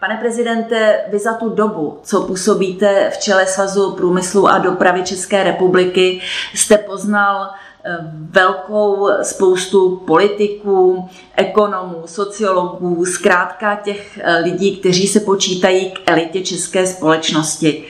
Pane 0.00 0.16
prezidente, 0.16 1.00
vy 1.08 1.18
za 1.18 1.34
tu 1.34 1.48
dobu, 1.48 1.98
co 2.02 2.20
působíte 2.20 3.10
v 3.14 3.18
čele 3.18 3.46
Svazu 3.46 3.92
průmyslu 3.92 4.48
a 4.48 4.58
dopravy 4.58 5.02
České 5.02 5.44
republiky, 5.44 6.20
jste 6.54 6.78
poznal 6.78 7.50
eh, 7.84 7.96
velkou 8.12 9.08
spoustu 9.22 9.96
politiků, 9.96 11.08
ekonomů, 11.36 12.02
sociologů, 12.06 13.04
zkrátka 13.04 13.76
těch 13.76 14.18
eh, 14.22 14.38
lidí, 14.38 14.76
kteří 14.76 15.06
se 15.06 15.20
počítají 15.20 15.90
k 15.90 16.00
elitě 16.06 16.40
české 16.40 16.86
společnosti. 16.86 17.84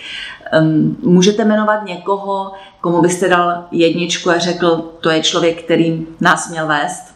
Ehm, 0.52 0.96
můžete 1.02 1.44
jmenovat 1.44 1.84
někoho, 1.84 2.52
komu 2.80 3.02
byste 3.02 3.28
dal 3.28 3.64
jedničku 3.70 4.30
a 4.30 4.38
řekl, 4.38 4.92
to 5.00 5.10
je 5.10 5.22
člověk, 5.22 5.62
který 5.62 6.06
nás 6.20 6.50
měl 6.50 6.66
vést? 6.66 7.15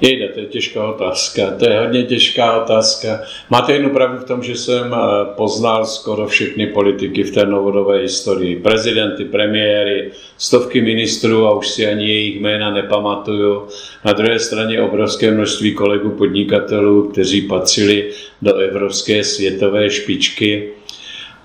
Jejde, 0.00 0.28
to 0.28 0.40
je 0.40 0.46
těžká 0.46 0.88
otázka, 0.88 1.50
to 1.58 1.68
je 1.68 1.80
hodně 1.80 2.02
těžká 2.02 2.62
otázka. 2.62 3.20
Máte 3.50 3.72
jednu 3.72 3.90
pravdu 3.90 4.18
v 4.18 4.24
tom, 4.24 4.42
že 4.42 4.56
jsem 4.56 4.94
eh, 4.94 4.98
poznal 5.36 5.86
skoro 5.86 6.26
všechny 6.26 6.66
politiky 6.66 7.22
v 7.22 7.30
té 7.30 7.46
novodové 7.46 7.98
historii. 7.98 8.56
Prezidenty, 8.56 9.24
premiéry, 9.24 10.10
stovky 10.38 10.80
ministrů 10.80 11.46
a 11.46 11.54
už 11.54 11.68
si 11.68 11.86
ani 11.86 12.08
jejich 12.08 12.40
jména 12.40 12.70
nepamatuju. 12.70 13.68
Na 14.04 14.12
druhé 14.12 14.38
straně 14.38 14.82
obrovské 14.82 15.30
množství 15.30 15.74
kolegů 15.74 16.10
podnikatelů, 16.10 17.08
kteří 17.08 17.42
patřili 17.42 18.10
do 18.42 18.54
evropské 18.54 19.24
světové 19.24 19.90
špičky 19.90 20.68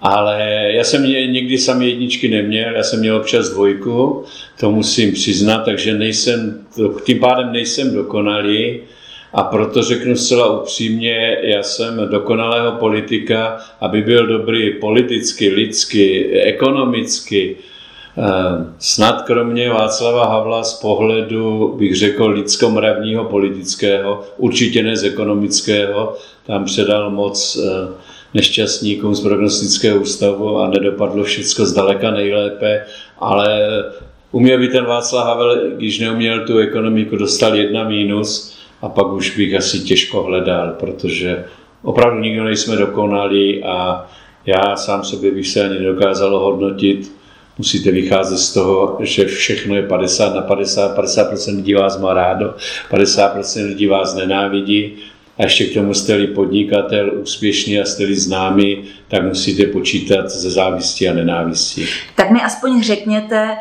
ale 0.01 0.67
já 0.73 0.83
jsem 0.83 1.03
někdy 1.03 1.57
sami 1.57 1.89
jedničky 1.89 2.27
neměl, 2.27 2.75
já 2.75 2.83
jsem 2.83 2.99
měl 2.99 3.15
občas 3.15 3.49
dvojku, 3.49 4.23
to 4.59 4.71
musím 4.71 5.13
přiznat, 5.13 5.59
takže 5.65 5.93
nejsem, 5.93 6.65
tím 7.05 7.19
pádem 7.19 7.51
nejsem 7.51 7.93
dokonalý. 7.95 8.79
A 9.33 9.43
proto 9.43 9.81
řeknu 9.81 10.15
zcela 10.15 10.61
upřímně, 10.61 11.37
já 11.41 11.63
jsem 11.63 12.07
dokonalého 12.09 12.71
politika, 12.71 13.57
aby 13.81 14.01
byl 14.01 14.27
dobrý 14.27 14.73
politicky, 14.73 15.49
lidsky, 15.49 16.31
ekonomicky, 16.31 17.55
eh, 18.17 18.21
snad 18.79 19.21
kromě 19.21 19.69
Václava 19.69 20.25
Havla 20.25 20.63
z 20.63 20.73
pohledu, 20.81 21.75
bych 21.79 21.95
řekl, 21.95 22.25
lidskomravního 22.25 23.25
politického, 23.25 24.23
určitě 24.37 24.83
ne 24.83 24.97
z 24.97 25.03
ekonomického, 25.03 26.15
tam 26.45 26.65
předal 26.65 27.11
moc 27.11 27.59
eh, 27.63 27.87
nešťastníkům 28.33 29.15
z 29.15 29.21
prognostického 29.21 29.99
ústavu 29.99 30.57
a 30.57 30.69
nedopadlo 30.69 31.23
všechno 31.23 31.65
zdaleka 31.65 32.11
nejlépe, 32.11 32.85
ale 33.19 33.59
uměl 34.31 34.59
by 34.59 34.67
ten 34.67 34.85
Václav 34.85 35.25
Havel, 35.25 35.61
když 35.77 35.99
neuměl 35.99 36.45
tu 36.45 36.57
ekonomiku, 36.57 37.17
dostal 37.17 37.55
jedna 37.55 37.89
mínus 37.89 38.57
a 38.81 38.89
pak 38.89 39.11
už 39.11 39.37
bych 39.37 39.55
asi 39.55 39.79
těžko 39.79 40.23
hledal, 40.23 40.75
protože 40.79 41.45
opravdu 41.83 42.19
nikdo 42.19 42.43
nejsme 42.43 42.75
dokonalí 42.75 43.63
a 43.63 44.05
já 44.45 44.75
sám 44.75 45.03
sobě 45.03 45.31
bych 45.31 45.47
se 45.47 45.63
ani 45.63 45.79
nedokázal 45.79 46.39
hodnotit. 46.39 47.11
Musíte 47.57 47.91
vycházet 47.91 48.37
z 48.37 48.53
toho, 48.53 48.97
že 48.99 49.25
všechno 49.25 49.75
je 49.75 49.83
50 49.83 50.35
na 50.35 50.41
50, 50.41 50.97
50% 50.97 51.55
lidí 51.55 51.73
vás 51.73 51.99
má 51.99 52.13
rádo, 52.13 52.53
50% 52.91 53.67
lidí 53.67 53.87
vás 53.87 54.15
nenávidí 54.15 54.93
a 55.41 55.43
ještě 55.43 55.65
k 55.65 55.73
tomu 55.73 55.93
jste-li 55.93 56.27
podnikatel 56.27 57.11
úspěšný 57.21 57.79
a 57.79 57.85
jste-li 57.85 58.15
známý, 58.15 58.83
tak 59.07 59.23
musíte 59.23 59.65
počítat 59.65 60.29
ze 60.29 60.51
závistí 60.51 61.09
a 61.09 61.13
nenávistí. 61.13 61.85
Tak 62.15 62.31
mi 62.31 62.41
aspoň 62.41 62.83
řekněte, 62.83 63.57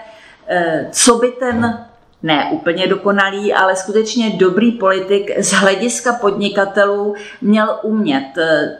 eh, 0.49 0.89
co 0.93 1.15
by 1.15 1.29
ten 1.29 1.87
ne 2.23 2.49
úplně 2.53 2.87
dokonalý, 2.87 3.53
ale 3.53 3.77
skutečně 3.77 4.31
dobrý 4.31 4.73
politik 4.73 5.31
z 5.39 5.53
hlediska 5.53 6.13
podnikatelů 6.13 7.15
měl 7.41 7.79
umět, 7.83 8.39
eh, 8.39 8.77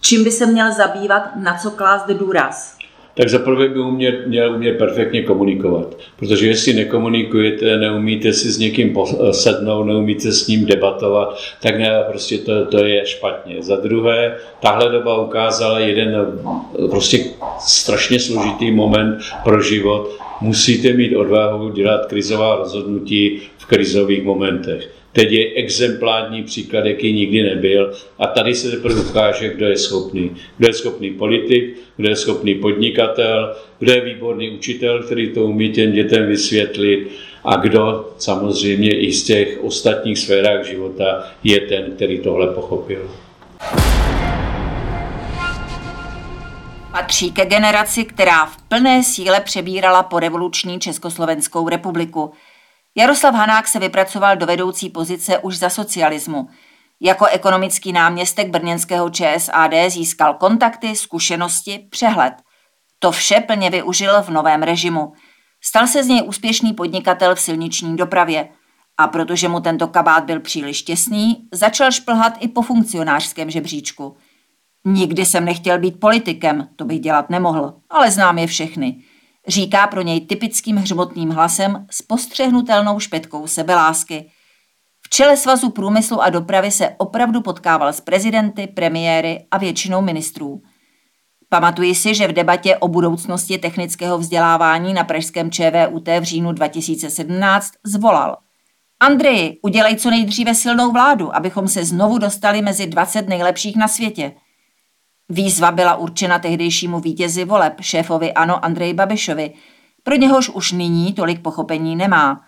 čím 0.00 0.24
by 0.24 0.30
se 0.30 0.46
měl 0.46 0.72
zabývat, 0.72 1.36
na 1.36 1.58
co 1.58 1.70
klást 1.70 2.06
důraz 2.06 2.81
tak 3.14 3.28
zaprvé 3.28 3.68
by 3.68 3.80
umět, 3.80 4.26
měl 4.26 4.54
umět 4.54 4.78
perfektně 4.78 5.22
komunikovat. 5.22 5.96
Protože 6.16 6.46
jestli 6.46 6.72
nekomunikujete, 6.72 7.76
neumíte 7.76 8.32
si 8.32 8.52
s 8.52 8.58
někým 8.58 8.96
sednout, 9.30 9.84
neumíte 9.84 10.32
s 10.32 10.46
ním 10.46 10.66
debatovat, 10.66 11.38
tak 11.62 11.78
ne, 11.78 12.04
prostě 12.10 12.38
to, 12.38 12.66
to 12.66 12.84
je 12.84 13.06
špatně. 13.06 13.62
Za 13.62 13.76
druhé, 13.76 14.36
tahle 14.60 14.92
doba 14.92 15.20
ukázala 15.20 15.78
jeden 15.78 16.26
prostě 16.90 17.24
strašně 17.58 18.20
složitý 18.20 18.70
moment 18.70 19.18
pro 19.44 19.62
život. 19.62 20.10
Musíte 20.40 20.92
mít 20.92 21.16
odvahu 21.16 21.70
dělat 21.70 22.06
krizová 22.06 22.56
rozhodnutí 22.56 23.40
v 23.58 23.66
krizových 23.66 24.24
momentech. 24.24 25.01
Teď 25.12 25.30
je 25.30 25.54
exemplární 25.54 26.42
příklad, 26.42 26.86
jaký 26.86 27.12
nikdy 27.12 27.42
nebyl. 27.42 27.92
A 28.18 28.26
tady 28.26 28.54
se 28.54 28.70
teprve 28.70 29.00
ukáže, 29.00 29.48
kdo 29.48 29.66
je 29.66 29.78
schopný. 29.78 30.30
Kdo 30.58 30.68
je 30.68 30.74
schopný 30.74 31.10
politik, 31.10 31.76
kdo 31.96 32.08
je 32.08 32.16
schopný 32.16 32.54
podnikatel, 32.54 33.56
kdo 33.78 33.92
je 33.92 34.00
výborný 34.00 34.50
učitel, 34.50 35.02
který 35.02 35.30
to 35.30 35.44
umí 35.44 35.72
těm 35.72 35.92
dětem 35.92 36.26
vysvětlit 36.26 37.08
a 37.44 37.56
kdo 37.56 38.14
samozřejmě 38.18 38.98
i 38.98 39.12
z 39.12 39.24
těch 39.24 39.58
ostatních 39.62 40.18
sférách 40.18 40.66
života 40.66 41.26
je 41.44 41.60
ten, 41.60 41.92
který 41.96 42.18
tohle 42.18 42.46
pochopil. 42.46 43.10
Patří 46.92 47.32
ke 47.32 47.46
generaci, 47.46 48.04
která 48.04 48.46
v 48.46 48.56
plné 48.68 49.02
síle 49.02 49.40
přebírala 49.40 50.02
po 50.02 50.18
revoluční 50.18 50.80
Československou 50.80 51.68
republiku– 51.68 52.32
Jaroslav 52.96 53.34
Hanák 53.34 53.68
se 53.68 53.78
vypracoval 53.78 54.36
do 54.36 54.46
vedoucí 54.46 54.90
pozice 54.90 55.38
už 55.38 55.58
za 55.58 55.70
socialismu. 55.70 56.48
Jako 57.00 57.26
ekonomický 57.26 57.92
náměstek 57.92 58.48
brněnského 58.48 59.10
ČSAD 59.10 59.72
získal 59.88 60.34
kontakty, 60.34 60.96
zkušenosti, 60.96 61.86
přehled. 61.90 62.34
To 62.98 63.12
vše 63.12 63.40
plně 63.40 63.70
využil 63.70 64.22
v 64.22 64.28
novém 64.28 64.62
režimu. 64.62 65.12
Stal 65.64 65.86
se 65.86 66.04
z 66.04 66.08
něj 66.08 66.22
úspěšný 66.26 66.72
podnikatel 66.72 67.34
v 67.34 67.40
silniční 67.40 67.96
dopravě. 67.96 68.48
A 68.98 69.08
protože 69.08 69.48
mu 69.48 69.60
tento 69.60 69.88
kabát 69.88 70.24
byl 70.24 70.40
příliš 70.40 70.82
těsný, 70.82 71.48
začal 71.52 71.92
šplhat 71.92 72.34
i 72.40 72.48
po 72.48 72.62
funkcionářském 72.62 73.50
žebříčku. 73.50 74.16
Nikdy 74.84 75.26
jsem 75.26 75.44
nechtěl 75.44 75.78
být 75.78 76.00
politikem, 76.00 76.68
to 76.76 76.84
bych 76.84 77.00
dělat 77.00 77.30
nemohl, 77.30 77.74
ale 77.90 78.10
znám 78.10 78.38
je 78.38 78.46
všechny– 78.46 79.02
říká 79.48 79.86
pro 79.86 80.02
něj 80.02 80.20
typickým 80.20 80.76
hřmotným 80.76 81.30
hlasem 81.30 81.86
s 81.90 82.02
postřehnutelnou 82.02 83.00
špetkou 83.00 83.46
sebelásky. 83.46 84.30
V 85.06 85.08
čele 85.08 85.36
svazu 85.36 85.70
průmyslu 85.70 86.22
a 86.22 86.30
dopravy 86.30 86.70
se 86.70 86.94
opravdu 86.98 87.40
potkával 87.40 87.88
s 87.88 88.00
prezidenty, 88.00 88.66
premiéry 88.66 89.46
a 89.50 89.58
většinou 89.58 90.02
ministrů. 90.02 90.62
Pamatuji 91.48 91.94
si, 91.94 92.14
že 92.14 92.28
v 92.28 92.32
debatě 92.32 92.76
o 92.76 92.88
budoucnosti 92.88 93.58
technického 93.58 94.18
vzdělávání 94.18 94.94
na 94.94 95.04
pražském 95.04 95.50
ČVUT 95.50 96.08
v 96.08 96.22
říjnu 96.22 96.52
2017 96.52 97.70
zvolal. 97.84 98.36
Andreji, 99.00 99.58
udělej 99.62 99.96
co 99.96 100.10
nejdříve 100.10 100.54
silnou 100.54 100.92
vládu, 100.92 101.36
abychom 101.36 101.68
se 101.68 101.84
znovu 101.84 102.18
dostali 102.18 102.62
mezi 102.62 102.86
20 102.86 103.28
nejlepších 103.28 103.76
na 103.76 103.88
světě. 103.88 104.32
Výzva 105.28 105.70
byla 105.70 105.96
určena 105.96 106.38
tehdejšímu 106.38 107.00
vítězi 107.00 107.44
voleb, 107.44 107.80
šéfovi 107.80 108.32
Ano 108.32 108.64
Andreji 108.64 108.94
Babišovi, 108.94 109.54
pro 110.02 110.14
něhož 110.14 110.48
už 110.48 110.72
nyní 110.72 111.12
tolik 111.12 111.42
pochopení 111.42 111.96
nemá. 111.96 112.40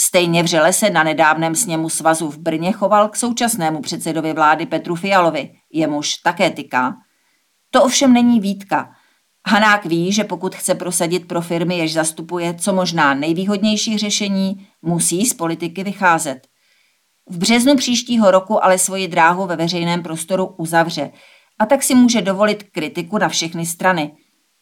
Stejně 0.00 0.42
vřele 0.42 0.72
se 0.72 0.90
na 0.90 1.02
nedávném 1.02 1.54
sněmu 1.54 1.88
svazu 1.88 2.30
v 2.30 2.38
Brně 2.38 2.72
choval 2.72 3.08
k 3.08 3.16
současnému 3.16 3.80
předsedovi 3.80 4.32
vlády 4.32 4.66
Petru 4.66 4.94
Fialovi, 4.94 5.50
jemuž 5.72 6.16
také 6.16 6.50
tyká. 6.50 6.94
To 7.70 7.82
ovšem 7.82 8.12
není 8.12 8.40
výtka. 8.40 8.90
Hanák 9.48 9.86
ví, 9.86 10.12
že 10.12 10.24
pokud 10.24 10.54
chce 10.54 10.74
prosadit 10.74 11.28
pro 11.28 11.40
firmy, 11.40 11.78
jež 11.78 11.92
zastupuje 11.92 12.54
co 12.54 12.72
možná 12.72 13.14
nejvýhodnější 13.14 13.98
řešení, 13.98 14.66
musí 14.82 15.26
z 15.26 15.34
politiky 15.34 15.84
vycházet. 15.84 16.38
V 17.28 17.38
březnu 17.38 17.76
příštího 17.76 18.30
roku 18.30 18.64
ale 18.64 18.78
svoji 18.78 19.08
dráhu 19.08 19.46
ve 19.46 19.56
veřejném 19.56 20.02
prostoru 20.02 20.46
uzavře– 20.46 21.10
a 21.62 21.66
tak 21.66 21.82
si 21.82 21.94
může 21.94 22.22
dovolit 22.22 22.62
kritiku 22.62 23.18
na 23.18 23.28
všechny 23.28 23.66
strany. 23.66 24.16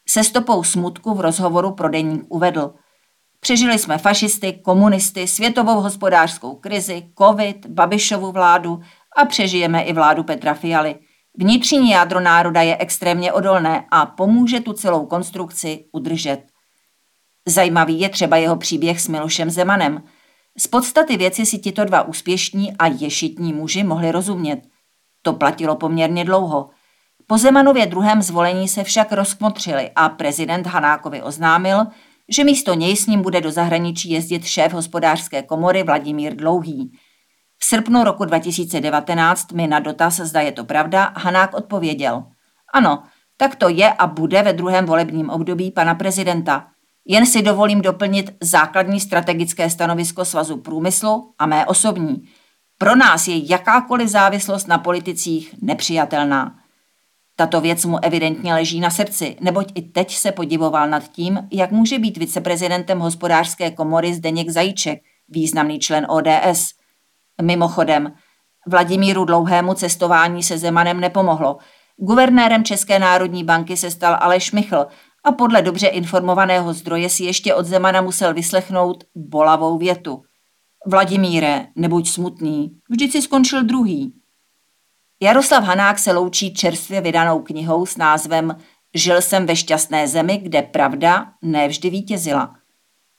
Se 0.09 0.23
stopou 0.23 0.63
smutku 0.63 1.13
v 1.13 1.21
rozhovoru 1.21 1.71
pro 1.71 1.89
deník 1.89 2.23
uvedl. 2.29 2.73
Přežili 3.39 3.79
jsme 3.79 3.97
fašisty, 3.97 4.53
komunisty, 4.53 5.27
světovou 5.27 5.81
hospodářskou 5.81 6.55
krizi, 6.55 7.03
covid, 7.17 7.65
Babišovu 7.65 8.31
vládu 8.31 8.79
a 9.17 9.25
přežijeme 9.25 9.83
i 9.83 9.93
vládu 9.93 10.23
Petra 10.23 10.53
Fialy. 10.53 10.95
Vnitřní 11.37 11.91
jádro 11.91 12.19
národa 12.19 12.61
je 12.61 12.77
extrémně 12.77 13.33
odolné 13.33 13.85
a 13.91 14.05
pomůže 14.05 14.59
tu 14.59 14.73
celou 14.73 15.05
konstrukci 15.05 15.85
udržet. 15.91 16.43
Zajímavý 17.47 17.99
je 17.99 18.09
třeba 18.09 18.37
jeho 18.37 18.57
příběh 18.57 19.01
s 19.01 19.07
Milošem 19.07 19.49
Zemanem. 19.49 20.03
Z 20.57 20.67
podstaty 20.67 21.17
věci 21.17 21.45
si 21.45 21.57
tito 21.57 21.85
dva 21.85 22.01
úspěšní 22.01 22.77
a 22.77 22.87
ješitní 22.87 23.53
muži 23.53 23.83
mohli 23.83 24.11
rozumět. 24.11 24.61
To 25.21 25.33
platilo 25.33 25.75
poměrně 25.75 26.25
dlouho. 26.25 26.69
Po 27.31 27.37
Zemanově 27.37 27.85
druhém 27.85 28.21
zvolení 28.21 28.67
se 28.67 28.83
však 28.83 29.11
rozkmotřili 29.11 29.91
a 29.95 30.09
prezident 30.09 30.67
Hanákovi 30.67 31.21
oznámil, 31.21 31.77
že 32.29 32.43
místo 32.43 32.73
něj 32.73 32.97
s 32.97 33.07
ním 33.07 33.21
bude 33.21 33.41
do 33.41 33.51
zahraničí 33.51 34.09
jezdit 34.09 34.45
šéf 34.45 34.73
hospodářské 34.73 35.43
komory 35.43 35.83
Vladimír 35.83 36.35
Dlouhý. 36.35 36.91
V 37.57 37.65
srpnu 37.65 38.03
roku 38.03 38.25
2019 38.25 39.51
mi 39.51 39.67
na 39.67 39.79
dotaz, 39.79 40.15
zda 40.15 40.41
je 40.41 40.51
to 40.51 40.63
pravda, 40.63 41.13
Hanák 41.15 41.53
odpověděl. 41.53 42.23
Ano, 42.73 43.03
tak 43.37 43.55
to 43.55 43.69
je 43.69 43.93
a 43.93 44.07
bude 44.07 44.43
ve 44.43 44.53
druhém 44.53 44.85
volebním 44.85 45.29
období 45.29 45.71
pana 45.71 45.95
prezidenta. 45.95 46.67
Jen 47.05 47.25
si 47.25 47.41
dovolím 47.41 47.81
doplnit 47.81 48.35
základní 48.41 48.99
strategické 48.99 49.69
stanovisko 49.69 50.25
Svazu 50.25 50.57
průmyslu 50.57 51.33
a 51.39 51.45
mé 51.45 51.65
osobní. 51.65 52.23
Pro 52.77 52.95
nás 52.95 53.27
je 53.27 53.51
jakákoliv 53.51 54.09
závislost 54.09 54.67
na 54.67 54.77
politicích 54.77 55.55
nepřijatelná. 55.61 56.60
Tato 57.41 57.61
věc 57.61 57.85
mu 57.85 58.05
evidentně 58.05 58.53
leží 58.53 58.79
na 58.79 58.89
srdci, 58.89 59.37
neboť 59.39 59.71
i 59.75 59.81
teď 59.81 60.15
se 60.15 60.31
podivoval 60.31 60.89
nad 60.89 61.11
tím, 61.11 61.47
jak 61.51 61.71
může 61.71 61.99
být 61.99 62.17
viceprezidentem 62.17 62.99
hospodářské 62.99 63.71
komory 63.71 64.13
Zdeněk 64.13 64.49
Zajíček, 64.49 64.99
významný 65.29 65.79
člen 65.79 66.07
ODS. 66.09 66.69
Mimochodem, 67.41 68.13
Vladimíru 68.67 69.25
dlouhému 69.25 69.73
cestování 69.73 70.43
se 70.43 70.57
Zemanem 70.57 70.99
nepomohlo. 70.99 71.57
Guvernérem 71.97 72.63
České 72.63 72.99
národní 72.99 73.43
banky 73.43 73.77
se 73.77 73.91
stal 73.91 74.17
Aleš 74.21 74.51
Michl 74.51 74.87
a 75.23 75.31
podle 75.31 75.61
dobře 75.61 75.87
informovaného 75.87 76.73
zdroje 76.73 77.09
si 77.09 77.23
ještě 77.23 77.55
od 77.55 77.65
Zemana 77.65 78.01
musel 78.01 78.33
vyslechnout 78.33 79.03
bolavou 79.15 79.77
větu. 79.77 80.21
Vladimíre, 80.87 81.67
nebuď 81.75 82.09
smutný, 82.09 82.71
vždyť 82.89 83.11
si 83.11 83.21
skončil 83.21 83.63
druhý. 83.63 84.20
Jaroslav 85.23 85.63
Hanák 85.63 85.99
se 85.99 86.13
loučí 86.13 86.53
čerstvě 86.53 87.01
vydanou 87.01 87.39
knihou 87.39 87.85
s 87.85 87.97
názvem 87.97 88.57
Žil 88.93 89.21
jsem 89.21 89.45
ve 89.45 89.55
šťastné 89.55 90.07
zemi, 90.07 90.37
kde 90.37 90.61
pravda 90.61 91.33
nevždy 91.41 91.89
vítězila. 91.89 92.55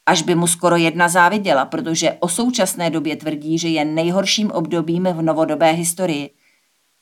Až 0.07 0.23
by 0.23 0.35
mu 0.35 0.47
skoro 0.47 0.77
jedna 0.77 1.09
záviděla, 1.09 1.65
protože 1.65 2.17
o 2.21 2.29
současné 2.29 2.91
době 2.91 3.17
tvrdí, 3.17 3.59
že 3.59 3.69
je 3.69 3.85
nejhorším 3.85 4.51
obdobím 4.51 5.05
v 5.05 5.23
novodobé 5.23 5.71
historii. 5.71 6.31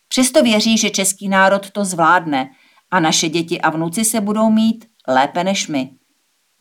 Přesto 0.09 0.43
věří, 0.43 0.79
že 0.79 0.91
český 0.91 1.29
národ 1.29 1.71
to 1.71 1.85
zvládne 1.85 2.51
a 2.91 3.01
naše 3.01 3.29
děti 3.29 3.61
a 3.61 3.71
vnuci 3.71 4.05
se 4.05 4.21
budou 4.21 4.51
mít 4.51 4.87
lépe 5.09 5.45
než 5.45 5.69
my. 5.69 5.91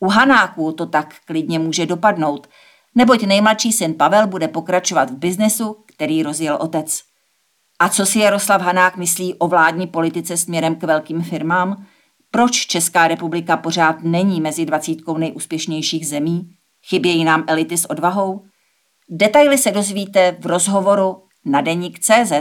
U 0.00 0.08
Hanáků 0.08 0.72
to 0.72 0.86
tak 0.86 1.14
klidně 1.24 1.58
může 1.58 1.86
dopadnout, 1.86 2.48
neboť 2.94 3.22
nejmladší 3.22 3.72
syn 3.72 3.94
Pavel 3.94 4.26
bude 4.26 4.48
pokračovat 4.48 5.10
v 5.10 5.16
biznesu, 5.16 5.84
který 5.86 6.22
rozjel 6.22 6.58
otec. 6.60 7.09
A 7.82 7.88
co 7.88 8.06
si 8.06 8.18
Jaroslav 8.18 8.62
Hanák 8.62 8.96
myslí 8.96 9.34
o 9.34 9.48
vládní 9.48 9.86
politice 9.86 10.36
směrem 10.36 10.74
k 10.76 10.82
velkým 10.82 11.22
firmám? 11.22 11.86
Proč 12.30 12.66
Česká 12.66 13.08
republika 13.08 13.56
pořád 13.56 14.02
není 14.02 14.40
mezi 14.40 14.66
dvacítkou 14.66 15.16
nejúspěšnějších 15.18 16.08
zemí? 16.08 16.50
Chybějí 16.88 17.24
nám 17.24 17.44
elity 17.46 17.78
s 17.78 17.90
odvahou? 17.90 18.44
Detaily 19.10 19.58
se 19.58 19.70
dozvíte 19.70 20.36
v 20.40 20.46
rozhovoru 20.46 21.22
na 21.44 21.60
deník 21.60 21.98
CZ. 21.98 22.32